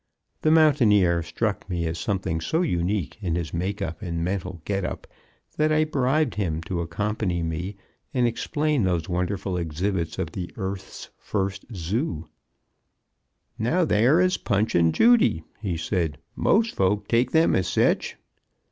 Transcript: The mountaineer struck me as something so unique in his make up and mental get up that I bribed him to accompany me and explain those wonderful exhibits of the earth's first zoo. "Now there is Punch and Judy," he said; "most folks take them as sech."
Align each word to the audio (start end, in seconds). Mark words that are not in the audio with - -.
The 0.41 0.49
mountaineer 0.49 1.21
struck 1.21 1.69
me 1.69 1.85
as 1.85 1.99
something 1.99 2.41
so 2.41 2.63
unique 2.63 3.19
in 3.21 3.35
his 3.35 3.53
make 3.53 3.83
up 3.83 4.01
and 4.01 4.23
mental 4.23 4.59
get 4.65 4.83
up 4.83 5.05
that 5.57 5.71
I 5.71 5.83
bribed 5.83 6.33
him 6.33 6.63
to 6.63 6.81
accompany 6.81 7.43
me 7.43 7.75
and 8.11 8.25
explain 8.25 8.81
those 8.81 9.07
wonderful 9.07 9.57
exhibits 9.57 10.17
of 10.17 10.31
the 10.31 10.51
earth's 10.57 11.11
first 11.19 11.65
zoo. 11.75 12.25
"Now 13.59 13.85
there 13.85 14.19
is 14.19 14.37
Punch 14.37 14.73
and 14.73 14.91
Judy," 14.91 15.43
he 15.61 15.77
said; 15.77 16.17
"most 16.35 16.73
folks 16.75 17.05
take 17.07 17.29
them 17.29 17.55
as 17.55 17.67
sech." 17.67 18.17